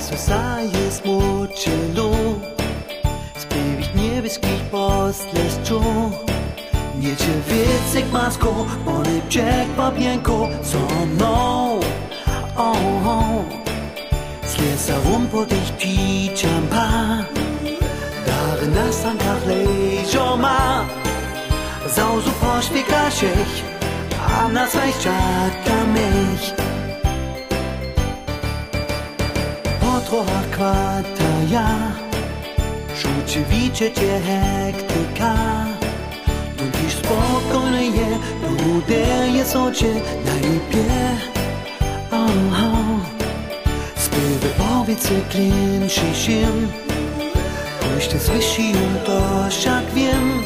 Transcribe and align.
co 0.00 0.16
saje 0.16 0.90
smučilo 0.90 2.40
Z 3.36 3.44
prvih 3.44 3.90
nebeskih 3.94 4.60
posleščo 4.70 5.80
Nieče 7.00 7.34
wiecek 7.48 8.12
masko, 8.12 8.66
polipczek 8.84 9.68
papienko 9.76 10.48
So 10.62 10.80
mną, 11.06 11.80
oh, 12.56 13.06
oh. 13.06 13.44
Slesa 14.44 14.96
rum 15.04 15.28
po 15.32 15.44
dich 15.44 15.72
pijampa 15.78 17.24
Darin 18.26 18.74
nas 18.74 19.04
an 19.04 19.18
kach 19.18 19.46
leżoma 19.46 20.84
Zauzu 21.96 22.30
poświeka 22.30 23.10
się 23.10 23.32
A 24.28 24.48
na 24.48 24.66
swej 24.66 24.92
czaka 24.92 25.84
mich 25.94 26.59
Potrocha 30.10 30.42
kwata 30.50 31.30
ja 31.50 31.68
Czucie 33.00 33.44
wicie 33.50 33.92
cię 33.92 34.20
hektyka. 34.20 35.34
Tu 36.56 36.64
dziś 36.64 36.94
spokojny 36.94 37.84
je 37.86 38.18
Ludeje 38.64 39.44
socie 39.44 39.94
na 40.24 40.34
libie 40.34 40.90
oh, 42.10 42.30
oh. 42.52 43.00
Spływy 43.96 44.48
powiece 44.58 45.14
klinszy 45.30 46.14
się. 46.14 46.46
Pójście 47.80 48.18
słyszy 48.18 48.72
to 49.06 49.20
jak 49.66 49.94
wiem. 49.94 50.42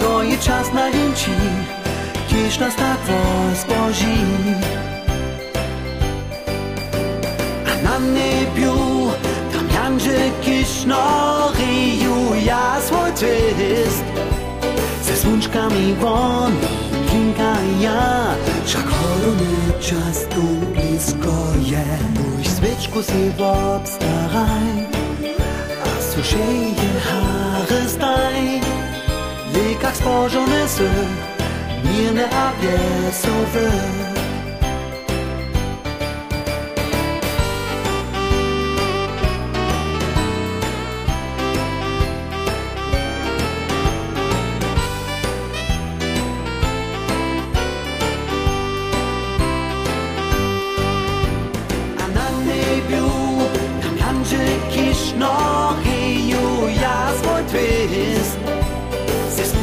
To 0.00 0.22
je 0.22 0.38
czas 0.38 0.72
na 0.72 0.88
linci 0.88 1.30
Kiedyś 2.28 2.58
nas 2.58 2.76
tak 2.76 2.98
rozpoży 3.08 4.89
Niebiu 8.00 9.10
Tam 9.52 9.68
Janże 9.74 10.30
Kisznoriju 10.42 12.16
Ja 12.44 12.80
twist 13.14 14.04
Ze 15.02 15.16
słonczkami 15.16 15.94
won 15.94 16.52
Klinka 17.08 17.54
ja 17.80 18.34
Wszak 18.64 18.86
chorony 18.86 19.72
czas 19.80 20.24
tu 20.30 20.42
blisko 20.72 21.34
je 21.62 21.84
Pójść 22.14 22.50
swyczku 22.50 23.02
si 23.02 23.30
w 23.38 23.42
obstaraj 23.42 24.86
A 25.84 26.02
suszeje 26.02 26.90
Haare 27.04 27.88
staj. 27.88 28.60
Lekach 29.54 29.96
spożone 29.96 30.68
sy 30.68 30.88
abiesowe 32.28 33.70
A 34.16 34.29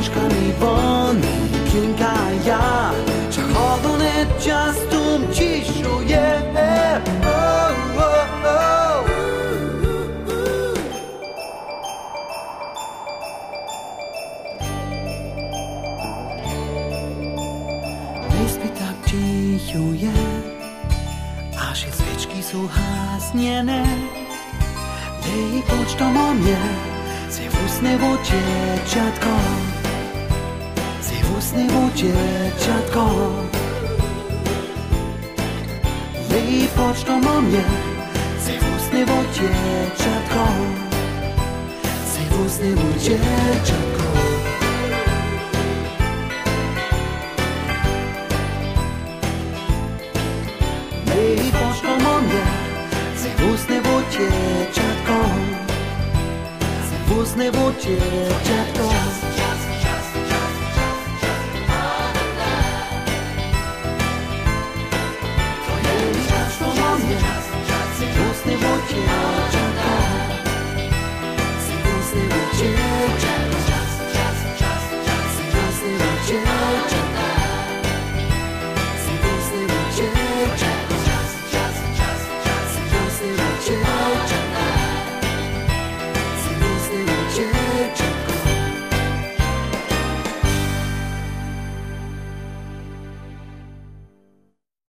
Ze 0.00 0.06
słonczkami 0.06 0.52
won 0.60 1.20
Klinka 1.70 2.14
ja 2.46 2.90
Czachowany 3.30 4.26
czas 4.44 4.76
tu 4.90 5.34
ciszuje 5.34 6.42
oh, 7.24 7.72
oh, 7.96 8.26
oh. 8.44 9.04
Wyspy 18.30 18.68
tak 18.68 19.10
cichuje 19.10 20.12
Aż 21.70 21.84
je 21.84 21.92
świeczki 21.92 22.42
są 22.42 22.68
hasniene 22.68 23.84
Lej 25.26 25.62
pocztą 25.62 26.04
o 26.04 26.34
mnie 26.34 26.56
Se 27.30 27.42
wusne 27.50 27.98
děťatko. 32.00 33.04
Její 36.32 36.68
počtom 36.68 37.26
o 37.26 37.40
mě, 37.40 37.64
si 38.40 38.52
vůz 38.52 38.92
nebo 38.92 39.12
děťatko. 39.32 40.44
Si 42.12 42.20
vůz 42.30 42.58
nebo 42.60 42.82
děťatko. 42.92 44.04
Její 51.14 51.52
počtom 51.52 52.06
o 52.06 52.20
mě, 52.20 52.44
si 53.16 53.28
vůz 53.42 53.68
nebo 53.68 54.02
děťatko. 54.10 55.18
Si 56.88 56.96
vůz 57.06 57.34
nebo 57.34 57.72
děťatko. 57.82 59.39